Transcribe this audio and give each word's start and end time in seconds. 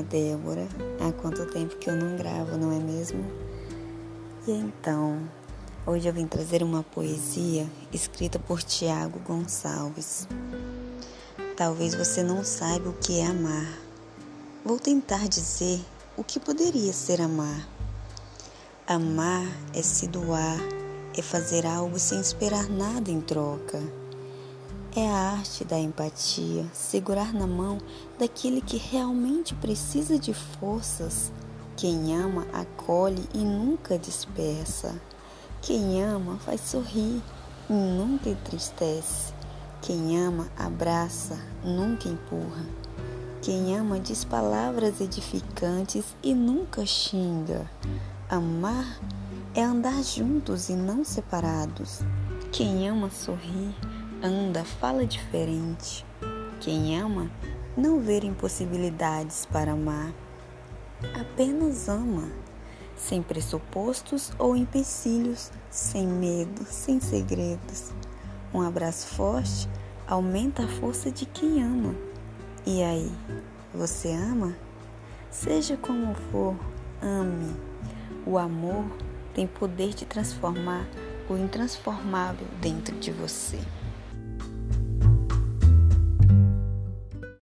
Débora. 0.00 0.68
Há 1.00 1.10
quanto 1.20 1.44
tempo 1.46 1.74
que 1.76 1.90
eu 1.90 1.96
não 1.96 2.16
gravo, 2.16 2.56
não 2.56 2.70
é 2.70 2.78
mesmo? 2.78 3.24
E 4.46 4.52
então, 4.52 5.28
hoje 5.84 6.06
eu 6.06 6.12
vim 6.12 6.24
trazer 6.24 6.62
uma 6.62 6.84
poesia 6.84 7.66
escrita 7.92 8.38
por 8.38 8.62
Tiago 8.62 9.18
Gonçalves. 9.26 10.28
Talvez 11.56 11.96
você 11.96 12.22
não 12.22 12.44
saiba 12.44 12.90
o 12.90 12.92
que 12.92 13.18
é 13.18 13.26
amar. 13.26 13.76
Vou 14.64 14.78
tentar 14.78 15.26
dizer 15.26 15.80
o 16.16 16.22
que 16.22 16.38
poderia 16.38 16.92
ser 16.92 17.20
amar. 17.20 17.68
Amar 18.86 19.48
é 19.74 19.82
se 19.82 20.06
doar, 20.06 20.60
é 21.18 21.20
fazer 21.20 21.66
algo 21.66 21.98
sem 21.98 22.20
esperar 22.20 22.68
nada 22.68 23.10
em 23.10 23.20
troca 23.20 23.82
é 24.96 25.08
a 25.08 25.32
arte 25.32 25.64
da 25.64 25.78
empatia, 25.78 26.66
segurar 26.72 27.32
na 27.32 27.46
mão 27.46 27.78
daquele 28.18 28.60
que 28.60 28.76
realmente 28.76 29.54
precisa 29.54 30.18
de 30.18 30.34
forças. 30.34 31.30
Quem 31.76 32.16
ama 32.16 32.46
acolhe 32.52 33.22
e 33.32 33.38
nunca 33.38 33.96
dispersa. 33.98 35.00
Quem 35.62 36.02
ama 36.02 36.38
faz 36.38 36.60
sorrir 36.62 37.22
e 37.68 37.72
nunca 37.72 38.30
entristece. 38.30 39.32
Quem 39.80 40.20
ama 40.20 40.48
abraça, 40.58 41.38
nunca 41.64 42.08
empurra. 42.08 42.66
Quem 43.40 43.76
ama 43.78 43.98
diz 43.98 44.24
palavras 44.24 45.00
edificantes 45.00 46.04
e 46.22 46.34
nunca 46.34 46.84
xinga. 46.84 47.70
Amar 48.28 49.00
é 49.54 49.62
andar 49.62 50.02
juntos 50.02 50.68
e 50.68 50.74
não 50.74 51.04
separados. 51.04 52.00
Quem 52.52 52.88
ama 52.88 53.08
sorrir 53.10 53.74
anda, 54.22 54.64
fala 54.64 55.06
diferente. 55.06 56.04
Quem 56.60 56.98
ama 56.98 57.30
não 57.76 58.00
vê 58.00 58.18
impossibilidades 58.18 59.46
para 59.46 59.72
amar, 59.72 60.12
apenas 61.18 61.88
ama, 61.88 62.28
sem 62.96 63.22
pressupostos 63.22 64.32
ou 64.38 64.54
empecilhos, 64.54 65.50
sem 65.70 66.06
medo, 66.06 66.64
sem 66.64 67.00
segredos. 67.00 67.92
Um 68.52 68.60
abraço 68.60 69.06
forte 69.06 69.68
aumenta 70.06 70.64
a 70.64 70.68
força 70.68 71.10
de 71.10 71.24
quem 71.24 71.62
ama. 71.62 71.94
E 72.66 72.82
aí, 72.82 73.10
você 73.72 74.12
ama? 74.12 74.54
Seja 75.30 75.76
como 75.76 76.14
for, 76.30 76.56
ame. 77.00 77.56
O 78.26 78.36
amor 78.36 78.84
tem 79.32 79.46
poder 79.46 79.94
de 79.94 80.04
transformar 80.04 80.86
o 81.28 81.36
intransformável 81.36 82.46
dentro 82.60 82.96
de 82.96 83.12
você. 83.12 83.58